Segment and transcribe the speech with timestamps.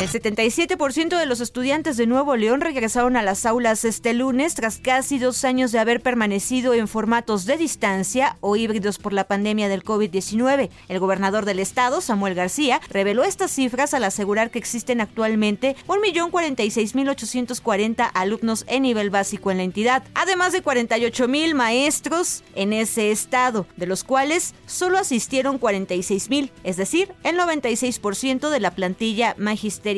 [0.00, 4.78] El 77% de los estudiantes de Nuevo León regresaron a las aulas este lunes tras
[4.78, 9.68] casi dos años de haber permanecido en formatos de distancia o híbridos por la pandemia
[9.68, 10.70] del COVID-19.
[10.88, 18.10] El gobernador del estado, Samuel García, reveló estas cifras al asegurar que existen actualmente 1.046.840
[18.14, 23.84] alumnos en nivel básico en la entidad, además de 48.000 maestros en ese estado, de
[23.84, 29.89] los cuales solo asistieron 46.000, es decir, el 96% de la plantilla magisterial.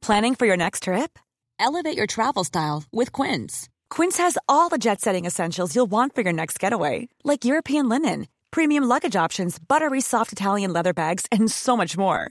[0.00, 1.16] Planning for your next trip?
[1.60, 3.68] Elevate your travel style with Quince.
[3.88, 8.26] Quince has all the jet-setting essentials you'll want for your next getaway, like European linen
[8.52, 12.30] premium luggage options, buttery soft Italian leather bags, and so much more.